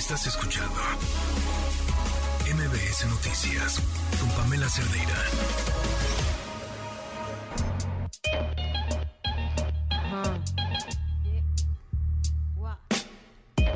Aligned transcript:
Estás 0.00 0.26
escuchando 0.26 0.80
MBS 2.46 3.06
Noticias 3.10 3.82
con 4.18 4.30
Pamela 4.30 4.66
Cerdeira. 4.66 5.14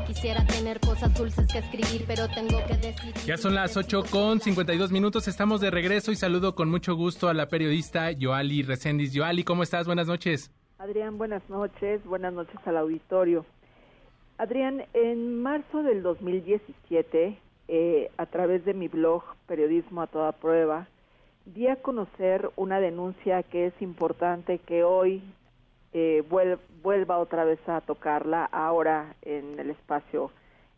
Quisiera 0.07 0.43
tener 0.47 0.79
cosas 0.79 1.13
dulces 1.13 1.45
que 1.53 1.59
escribir, 1.59 2.05
pero 2.07 2.27
tengo 2.29 2.57
que 2.65 2.73
decir. 2.77 3.13
Ya 3.27 3.37
son 3.37 3.53
las 3.53 3.77
8 3.77 4.05
con 4.09 4.41
52 4.41 4.91
minutos. 4.91 5.27
Estamos 5.27 5.61
de 5.61 5.69
regreso 5.69 6.11
y 6.11 6.15
saludo 6.15 6.55
con 6.55 6.71
mucho 6.71 6.95
gusto 6.95 7.29
a 7.29 7.35
la 7.35 7.49
periodista 7.49 8.09
Yoali 8.09 8.63
Recendis. 8.63 9.13
Yoali, 9.13 9.43
¿cómo 9.43 9.61
estás? 9.61 9.85
Buenas 9.85 10.07
noches. 10.07 10.51
Adrián, 10.79 11.19
buenas 11.19 11.47
noches. 11.49 12.03
Buenas 12.03 12.33
noches 12.33 12.57
al 12.65 12.77
auditorio. 12.77 13.45
Adrián, 14.37 14.83
en 14.93 15.41
marzo 15.41 15.81
del 15.81 16.03
2017, 16.03 17.37
eh, 17.69 18.11
a 18.17 18.25
través 18.25 18.65
de 18.65 18.73
mi 18.73 18.89
blog 18.89 19.23
Periodismo 19.47 20.01
a 20.01 20.07
toda 20.07 20.33
prueba, 20.33 20.87
di 21.45 21.67
a 21.67 21.77
conocer 21.77 22.49
una 22.57 22.81
denuncia 22.81 23.43
que 23.43 23.67
es 23.67 23.81
importante 23.81 24.57
que 24.57 24.83
hoy 24.83 25.23
eh, 25.93 26.21
vuelva 26.83 27.19
otra 27.19 27.45
vez 27.45 27.59
a 27.69 27.79
tocarla 27.79 28.43
ahora 28.51 29.15
en 29.21 29.57
el 29.57 29.69
espacio 29.69 30.31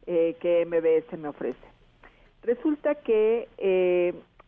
eh, 0.05 0.35
que 0.39 0.63
MBS 0.63 1.17
me 1.17 1.29
ofrece. 1.29 1.57
Resulta 2.43 2.93
que 2.93 3.47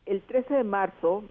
el 0.06 0.22
13 0.22 0.54
de 0.54 0.64
marzo 0.64 1.24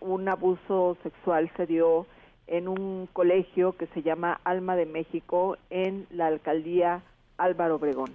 un 0.00 0.28
abuso 0.28 0.98
sexual 1.02 1.50
se 1.56 1.66
dio 1.66 2.06
en 2.46 2.68
un 2.68 3.08
colegio 3.12 3.76
que 3.76 3.86
se 3.88 4.02
llama 4.02 4.40
Alma 4.44 4.76
de 4.76 4.86
México 4.86 5.56
en 5.70 6.06
la 6.10 6.26
alcaldía 6.26 7.02
Álvaro 7.36 7.76
Obregón. 7.76 8.14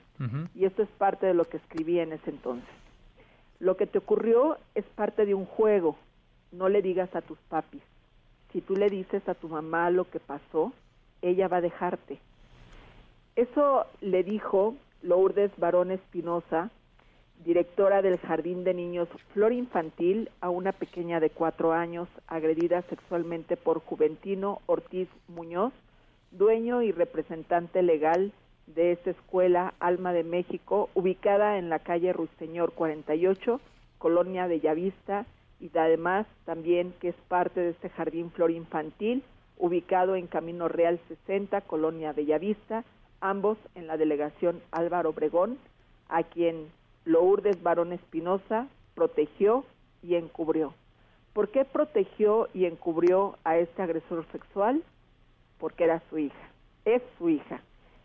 Y 0.55 0.65
esto 0.65 0.83
es 0.83 0.89
parte 0.89 1.25
de 1.25 1.33
lo 1.33 1.45
que 1.45 1.57
escribí 1.57 1.99
en 1.99 2.13
ese 2.13 2.29
entonces. 2.29 2.69
Lo 3.59 3.75
que 3.75 3.87
te 3.87 3.97
ocurrió 3.97 4.57
es 4.75 4.85
parte 4.95 5.25
de 5.25 5.33
un 5.33 5.45
juego. 5.45 5.97
No 6.51 6.69
le 6.69 6.81
digas 6.81 7.13
a 7.15 7.21
tus 7.21 7.37
papis. 7.49 7.81
Si 8.51 8.61
tú 8.61 8.75
le 8.75 8.89
dices 8.89 9.27
a 9.27 9.35
tu 9.35 9.49
mamá 9.49 9.89
lo 9.91 10.09
que 10.09 10.19
pasó, 10.19 10.73
ella 11.21 11.47
va 11.47 11.57
a 11.57 11.61
dejarte. 11.61 12.19
Eso 13.35 13.85
le 14.01 14.23
dijo 14.23 14.75
Lourdes 15.01 15.51
Barón 15.57 15.91
Espinosa, 15.91 16.71
directora 17.45 18.01
del 18.01 18.17
Jardín 18.19 18.63
de 18.63 18.73
Niños 18.73 19.07
Flor 19.33 19.53
Infantil, 19.53 20.29
a 20.41 20.49
una 20.49 20.73
pequeña 20.73 21.19
de 21.19 21.29
cuatro 21.29 21.71
años 21.71 22.09
agredida 22.27 22.81
sexualmente 22.83 23.55
por 23.55 23.79
Juventino 23.79 24.61
Ortiz 24.65 25.07
Muñoz, 25.27 25.73
dueño 26.31 26.81
y 26.81 26.91
representante 26.91 27.81
legal 27.81 28.33
de 28.67 28.91
esta 28.91 29.11
escuela 29.11 29.73
Alma 29.79 30.11
de 30.13 30.23
México, 30.23 30.89
ubicada 30.93 31.57
en 31.57 31.69
la 31.69 31.79
calle 31.79 32.13
Ruiseñor 32.13 32.73
48, 32.73 33.59
Colonia 33.97 34.47
Bellavista, 34.47 35.25
y 35.59 35.69
además 35.77 36.27
también 36.45 36.93
que 36.99 37.09
es 37.09 37.15
parte 37.27 37.61
de 37.61 37.69
este 37.71 37.89
Jardín 37.89 38.31
Flor 38.31 38.51
Infantil, 38.51 39.23
ubicado 39.57 40.15
en 40.15 40.27
Camino 40.27 40.67
Real 40.67 40.99
60, 41.07 41.61
Colonia 41.61 42.13
Bellavista, 42.13 42.83
ambos 43.21 43.57
en 43.75 43.87
la 43.87 43.97
delegación 43.97 44.61
Álvaro 44.71 45.09
Obregón, 45.09 45.57
a 46.07 46.23
quien 46.23 46.67
Lourdes 47.09 47.63
Barón 47.63 47.91
Espinosa 47.91 48.67
protegió 48.93 49.65
y 50.03 50.13
encubrió. 50.13 50.75
¿Por 51.33 51.49
qué 51.49 51.65
protegió 51.65 52.49
y 52.53 52.65
encubrió 52.65 53.35
a 53.43 53.57
este 53.57 53.81
agresor 53.81 54.27
sexual? 54.31 54.83
Porque 55.57 55.85
era 55.85 56.03
su 56.11 56.19
hija, 56.19 56.49
es 56.85 57.01
su 57.17 57.29
hija, 57.29 57.61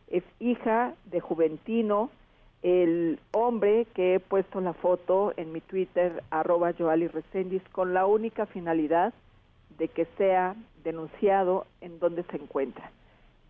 es 0.08 0.24
hija 0.40 0.94
de 1.04 1.20
Juventino, 1.20 2.10
el 2.62 3.20
hombre 3.32 3.86
que 3.94 4.14
he 4.14 4.20
puesto 4.20 4.62
la 4.62 4.72
foto 4.72 5.34
en 5.36 5.52
mi 5.52 5.60
Twitter, 5.60 6.24
arroba 6.30 6.72
Joali 6.72 7.10
con 7.72 7.92
la 7.92 8.06
única 8.06 8.46
finalidad 8.46 9.12
de 9.76 9.88
que 9.88 10.06
sea 10.16 10.56
denunciado 10.82 11.66
en 11.82 11.98
donde 11.98 12.22
se 12.22 12.36
encuentra. 12.36 12.90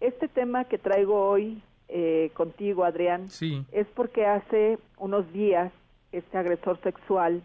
Este 0.00 0.26
tema 0.26 0.64
que 0.64 0.78
traigo 0.78 1.28
hoy 1.28 1.62
eh, 1.96 2.32
contigo, 2.34 2.82
Adrián, 2.82 3.28
es 3.70 3.86
porque 3.94 4.26
hace 4.26 4.80
unos 4.98 5.32
días 5.32 5.72
este 6.10 6.36
agresor 6.36 6.80
sexual 6.82 7.40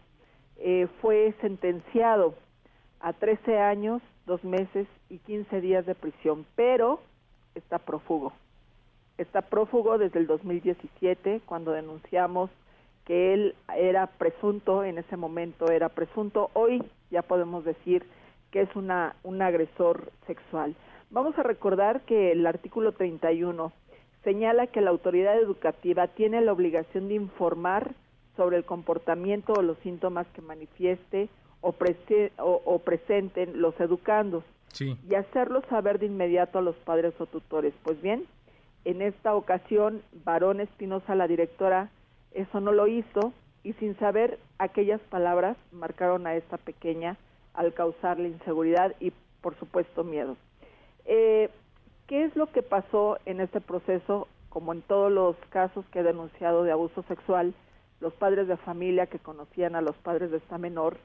eh, 0.57 0.87
fue 1.01 1.35
sentenciado 1.39 2.33
a 2.99 3.13
13 3.13 3.59
años, 3.59 4.01
dos 4.25 4.43
meses 4.43 4.87
y 5.07 5.19
15 5.19 5.61
días 5.61 5.85
de 5.85 5.93
prisión, 5.93 6.47
pero 6.55 6.99
está 7.53 7.77
prófugo. 7.77 8.33
Está 9.19 9.43
prófugo 9.43 9.99
desde 9.99 10.17
el 10.17 10.25
2017, 10.25 11.41
cuando 11.45 11.71
denunciamos 11.71 12.49
que 13.05 13.35
él 13.35 13.55
era 13.77 14.07
presunto, 14.07 14.83
en 14.83 14.97
ese 14.97 15.15
momento 15.15 15.69
era 15.69 15.89
presunto, 15.89 16.49
hoy 16.53 16.83
ya 17.11 17.21
podemos 17.21 17.65
decir 17.65 18.03
que 18.49 18.61
es 18.61 18.75
una, 18.75 19.15
un 19.21 19.43
agresor 19.43 20.11
sexual. 20.25 20.75
Vamos 21.11 21.37
a 21.37 21.43
recordar 21.43 22.01
que 22.01 22.31
el 22.31 22.47
artículo 22.47 22.93
31 22.93 23.71
señala 24.23 24.67
que 24.67 24.81
la 24.81 24.89
autoridad 24.89 25.37
educativa 25.37 26.07
tiene 26.07 26.41
la 26.41 26.53
obligación 26.53 27.07
de 27.07 27.15
informar 27.15 27.93
sobre 28.35 28.57
el 28.57 28.65
comportamiento 28.65 29.53
o 29.53 29.61
los 29.61 29.77
síntomas 29.79 30.27
que 30.33 30.41
manifieste 30.41 31.29
o, 31.61 31.75
o, 32.65 32.79
presenten 32.79 33.61
los 33.61 33.77
educandos 33.79 34.43
y 34.79 35.15
hacerlo 35.15 35.61
saber 35.69 35.99
de 35.99 36.05
inmediato 36.05 36.59
a 36.59 36.61
los 36.61 36.75
padres 36.77 37.13
o 37.19 37.25
tutores. 37.25 37.73
Pues 37.83 38.01
bien, 38.01 38.25
en 38.85 39.01
esta 39.01 39.35
ocasión, 39.35 40.01
Barón 40.23 40.61
Espinosa, 40.61 41.15
la 41.15 41.27
directora, 41.27 41.89
eso 42.31 42.61
no 42.61 42.71
lo 42.71 42.87
hizo 42.87 43.33
y 43.63 43.73
sin 43.73 43.97
saber 43.99 44.39
aquellas 44.57 45.01
palabras 45.01 45.57
marcaron 45.71 46.27
a 46.27 46.35
esta 46.35 46.57
pequeña 46.57 47.17
al 47.53 47.73
causarle 47.73 48.29
inseguridad 48.29 48.95
y, 48.99 49.11
por 49.41 49.57
supuesto, 49.59 50.03
miedo. 50.03 50.37
Eh, 51.05 51.49
¿Qué 52.09 52.23
es 52.23 52.35
lo 52.35 52.47
que 52.47 52.63
pasó 52.63 53.19
en 53.27 53.39
este 53.39 53.61
proceso? 53.61 54.27
Como 54.49 54.73
en 54.73 54.81
todos 54.81 55.11
los 55.11 55.35
casos 55.51 55.85
que 55.91 55.99
he 55.99 56.03
denunciado 56.03 56.63
de 56.63 56.71
abuso 56.71 57.03
sexual, 57.03 57.53
los 58.01 58.13
padres 58.13 58.47
de 58.47 58.57
familia 58.57 59.05
que 59.05 59.19
conocían 59.19 59.75
a 59.75 59.81
los 59.81 59.95
padres 59.97 60.31
de 60.31 60.37
esta 60.37 60.57
menor 60.57 60.97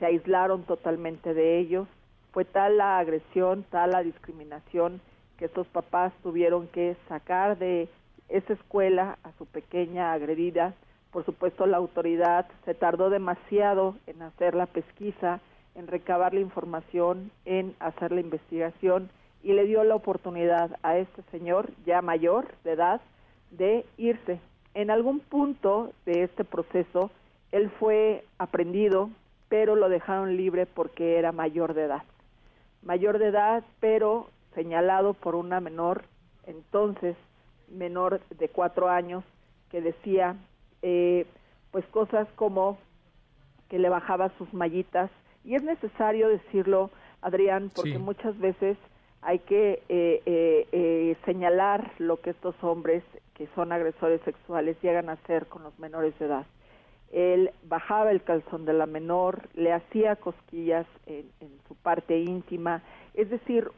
se 0.00 0.06
aislaron 0.06 0.64
totalmente 0.64 1.32
de 1.32 1.60
ellos. 1.60 1.86
Fue 2.32 2.44
tal 2.44 2.76
la 2.76 2.98
agresión, 2.98 3.66
tal 3.70 3.92
la 3.92 4.02
discriminación 4.02 5.00
que 5.36 5.44
estos 5.44 5.68
papás 5.68 6.12
tuvieron 6.24 6.66
que 6.66 6.96
sacar 7.08 7.56
de 7.56 7.88
esa 8.28 8.54
escuela 8.54 9.16
a 9.22 9.30
su 9.38 9.46
pequeña 9.46 10.12
agredida. 10.12 10.74
Por 11.12 11.24
supuesto, 11.24 11.66
la 11.66 11.76
autoridad 11.76 12.48
se 12.64 12.74
tardó 12.74 13.10
demasiado 13.10 13.94
en 14.08 14.22
hacer 14.22 14.56
la 14.56 14.66
pesquisa, 14.66 15.38
en 15.76 15.86
recabar 15.86 16.34
la 16.34 16.40
información, 16.40 17.30
en 17.44 17.76
hacer 17.78 18.10
la 18.10 18.22
investigación 18.22 19.08
y 19.42 19.52
le 19.52 19.64
dio 19.64 19.84
la 19.84 19.94
oportunidad 19.94 20.76
a 20.82 20.98
este 20.98 21.22
señor 21.30 21.70
ya 21.86 22.02
mayor 22.02 22.48
de 22.64 22.72
edad 22.72 23.00
de 23.50 23.84
irse. 23.96 24.40
En 24.74 24.90
algún 24.90 25.20
punto 25.20 25.92
de 26.04 26.24
este 26.24 26.44
proceso 26.44 27.10
él 27.52 27.70
fue 27.78 28.24
aprendido, 28.38 29.10
pero 29.48 29.74
lo 29.74 29.88
dejaron 29.88 30.36
libre 30.36 30.66
porque 30.66 31.18
era 31.18 31.32
mayor 31.32 31.74
de 31.74 31.84
edad. 31.84 32.02
Mayor 32.82 33.18
de 33.18 33.28
edad, 33.28 33.64
pero 33.80 34.28
señalado 34.54 35.14
por 35.14 35.34
una 35.34 35.60
menor, 35.60 36.04
entonces 36.46 37.16
menor 37.68 38.20
de 38.38 38.48
cuatro 38.48 38.88
años, 38.88 39.24
que 39.70 39.80
decía 39.80 40.36
eh, 40.82 41.26
pues 41.70 41.84
cosas 41.86 42.28
como 42.36 42.78
que 43.68 43.78
le 43.78 43.88
bajaba 43.88 44.30
sus 44.38 44.52
mallitas. 44.52 45.10
Y 45.44 45.54
es 45.54 45.62
necesario 45.62 46.28
decirlo, 46.28 46.90
Adrián, 47.22 47.70
porque 47.74 47.98
muchas 47.98 48.38
veces 48.38 48.76
hay 49.22 49.40
que 49.40 49.82
eh, 49.88 50.22
eh, 50.26 50.68
eh, 50.72 51.16
señalar 51.24 51.92
lo 51.98 52.20
que 52.20 52.30
estos 52.30 52.54
hombres 52.62 53.02
que 53.34 53.48
son 53.54 53.72
agresores 53.72 54.20
sexuales 54.22 54.76
llegan 54.82 55.08
a 55.08 55.12
hacer 55.12 55.46
con 55.46 55.62
los 55.62 55.78
menores 55.78 56.18
de 56.18 56.26
edad. 56.26 56.46
Él 57.12 57.50
bajaba 57.64 58.10
el 58.10 58.22
calzón 58.22 58.64
de 58.64 58.72
la 58.72 58.86
menor, 58.86 59.48
le 59.54 59.72
hacía 59.72 60.16
cosquillas 60.16 60.86
en, 61.06 61.30
en 61.40 61.50
su 61.66 61.74
parte 61.74 62.18
íntima, 62.18 62.82
es 63.14 63.30
decir, 63.30 63.70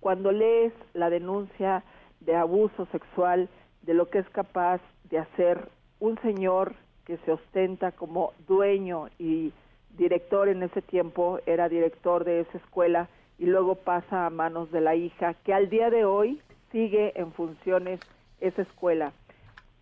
cuando 0.00 0.32
lees 0.32 0.72
la 0.92 1.08
denuncia 1.08 1.82
de 2.20 2.36
abuso 2.36 2.86
sexual, 2.92 3.48
de 3.82 3.94
lo 3.94 4.10
que 4.10 4.18
es 4.18 4.28
capaz 4.30 4.80
de 5.10 5.18
hacer 5.18 5.68
un 6.00 6.20
señor 6.20 6.74
que 7.04 7.16
se 7.18 7.32
ostenta 7.32 7.92
como 7.92 8.32
dueño 8.46 9.08
y 9.18 9.52
director 9.96 10.48
en 10.48 10.62
ese 10.62 10.82
tiempo, 10.82 11.38
era 11.46 11.68
director 11.68 12.24
de 12.24 12.40
esa 12.40 12.58
escuela, 12.58 13.08
y 13.38 13.46
luego 13.46 13.74
pasa 13.74 14.26
a 14.26 14.30
manos 14.30 14.70
de 14.70 14.80
la 14.80 14.94
hija, 14.94 15.34
que 15.44 15.52
al 15.52 15.68
día 15.68 15.90
de 15.90 16.04
hoy 16.04 16.40
sigue 16.70 17.12
en 17.16 17.32
funciones 17.32 18.00
esa 18.40 18.62
escuela. 18.62 19.12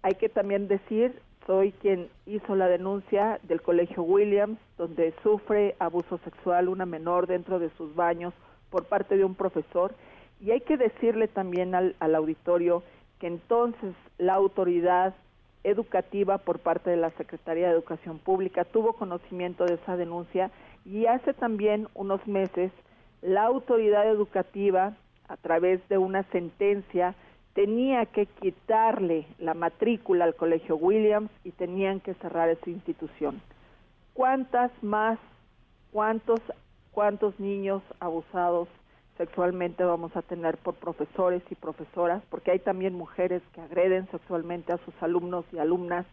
Hay 0.02 0.14
que 0.14 0.28
también 0.28 0.68
decir, 0.68 1.20
soy 1.46 1.72
quien 1.72 2.08
hizo 2.26 2.54
la 2.54 2.68
denuncia 2.68 3.38
del 3.42 3.62
Colegio 3.62 4.02
Williams, 4.02 4.58
donde 4.78 5.14
sufre 5.22 5.74
abuso 5.78 6.18
sexual 6.18 6.68
una 6.68 6.86
menor 6.86 7.26
dentro 7.26 7.58
de 7.58 7.70
sus 7.76 7.94
baños 7.94 8.32
por 8.70 8.84
parte 8.84 9.16
de 9.16 9.24
un 9.24 9.34
profesor. 9.34 9.94
Y 10.40 10.50
hay 10.50 10.60
que 10.60 10.76
decirle 10.76 11.28
también 11.28 11.74
al, 11.74 11.94
al 12.00 12.14
auditorio 12.14 12.82
que 13.20 13.26
entonces 13.26 13.94
la 14.18 14.34
autoridad 14.34 15.14
educativa 15.64 16.38
por 16.38 16.58
parte 16.58 16.90
de 16.90 16.96
la 16.96 17.10
Secretaría 17.10 17.68
de 17.68 17.74
Educación 17.74 18.18
Pública 18.18 18.64
tuvo 18.64 18.94
conocimiento 18.94 19.64
de 19.64 19.74
esa 19.74 19.96
denuncia 19.96 20.50
y 20.84 21.06
hace 21.06 21.32
también 21.32 21.86
unos 21.94 22.26
meses 22.26 22.72
la 23.22 23.44
autoridad 23.44 24.08
educativa 24.08 24.94
a 25.28 25.36
través 25.36 25.80
de 25.88 25.96
una 25.96 26.24
sentencia 26.24 27.14
tenía 27.54 28.06
que 28.06 28.26
quitarle 28.26 29.26
la 29.38 29.54
matrícula 29.54 30.24
al 30.24 30.34
Colegio 30.34 30.76
Williams 30.76 31.30
y 31.44 31.52
tenían 31.52 32.00
que 32.00 32.14
cerrar 32.14 32.48
esa 32.48 32.70
institución. 32.70 33.40
¿Cuántas 34.14 34.70
más, 34.82 35.18
cuántos, 35.92 36.40
cuántos 36.90 37.38
niños 37.38 37.82
abusados 38.00 38.68
sexualmente 39.16 39.84
vamos 39.84 40.14
a 40.16 40.22
tener 40.22 40.56
por 40.58 40.74
profesores 40.74 41.42
y 41.50 41.54
profesoras? 41.54 42.22
Porque 42.30 42.50
hay 42.50 42.58
también 42.58 42.94
mujeres 42.94 43.42
que 43.54 43.60
agreden 43.60 44.08
sexualmente 44.10 44.72
a 44.72 44.78
sus 44.78 44.94
alumnos 45.00 45.44
y 45.52 45.58
alumnas. 45.58 46.06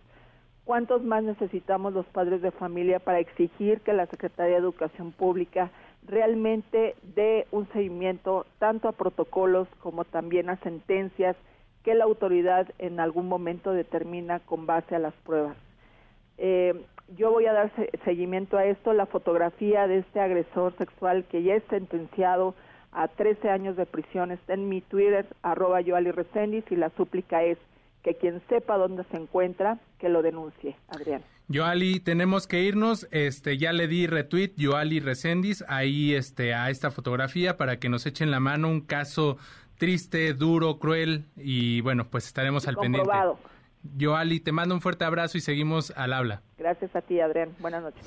¿Cuántos 0.66 1.04
más 1.04 1.24
necesitamos 1.24 1.94
los 1.94 2.06
padres 2.08 2.42
de 2.42 2.52
familia 2.52 3.00
para 3.00 3.20
exigir 3.20 3.82
que 3.82 3.94
la 3.94 4.06
Secretaría 4.06 4.56
de 4.56 4.62
Educación 4.62 5.12
Pública 5.12 5.72
realmente 6.10 6.96
dé 7.16 7.48
un 7.52 7.68
seguimiento 7.72 8.46
tanto 8.58 8.88
a 8.88 8.94
protocolos 8.94 9.68
como 9.80 10.06
también 10.06 10.50
a 10.50 10.58
sentencias 10.58 11.36
que 11.84 11.94
la 11.94 12.04
autoridad 12.04 12.68
en 12.80 13.00
algún 13.00 13.28
momento 13.28 13.72
determina 13.72 14.40
con 14.40 14.66
base 14.66 14.96
a 14.96 15.00
las 15.00 15.14
pruebas. 15.26 15.56
Eh, 16.38 16.74
yo 17.16 17.32
voy 17.32 17.46
a 17.46 17.54
dar 17.54 17.72
seguimiento 18.04 18.58
a 18.58 18.66
esto. 18.66 18.94
La 18.94 19.06
fotografía 19.06 19.88
de 19.88 20.00
este 20.00 20.20
agresor 20.20 20.76
sexual 20.78 21.26
que 21.26 21.44
ya 21.44 21.56
es 21.56 21.64
sentenciado 21.70 22.56
a 22.92 23.08
13 23.08 23.50
años 23.50 23.78
de 23.78 23.86
prisión 23.86 24.32
está 24.32 24.54
en 24.54 24.68
mi 24.68 24.82
Twitter, 24.82 25.28
arroba 25.44 25.80
Yoali 25.82 26.12
y 26.70 26.76
la 26.76 26.90
súplica 26.92 27.44
es 27.44 27.58
que 28.04 28.16
quien 28.16 28.42
sepa 28.50 28.78
dónde 28.78 29.04
se 29.12 29.18
encuentra, 29.18 29.78
que 30.00 30.10
lo 30.10 30.22
denuncie. 30.22 30.76
Adrián. 30.90 31.22
Yoali, 31.50 32.00
tenemos 32.00 32.46
que 32.46 32.62
irnos. 32.62 33.08
Este, 33.12 33.58
ya 33.58 33.74
le 33.74 33.88
di 33.88 34.06
retweet, 34.06 34.54
Yoali 34.56 35.00
Recendis, 35.00 35.66
ahí 35.68 36.14
este, 36.14 36.54
a 36.54 36.70
esta 36.70 36.92
fotografía 36.92 37.58
para 37.58 37.80
que 37.80 37.90
nos 37.90 38.06
echen 38.06 38.30
la 38.30 38.40
mano. 38.40 38.70
Un 38.70 38.82
caso 38.82 39.38
triste, 39.80 40.36
duro, 40.36 40.78
cruel 40.78 41.26
y 41.36 41.82
bueno, 41.82 42.08
pues 42.08 42.28
estaremos 42.28 42.68
al 42.68 42.78
pendiente. 42.78 43.10
Yoali, 43.98 44.40
te 44.40 44.52
mando 44.52 44.76
un 44.76 44.82
fuerte 44.82 45.06
abrazo 45.06 45.40
y 45.40 45.42
seguimos 45.42 45.92
al 45.92 46.14
habla. 46.14 46.44
Gracias 46.60 46.96
a 46.96 47.02
ti, 47.02 47.20
Adrián. 47.20 47.50
Buenas 47.60 47.82
noches. 47.82 48.04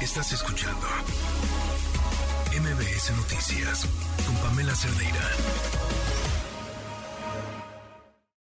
Estás 0.00 0.32
escuchando 0.32 0.86
MBS 2.52 3.12
Noticias 3.14 3.86
con 4.24 4.36
Pamela 4.36 4.74
Cerdeira. 4.74 6.25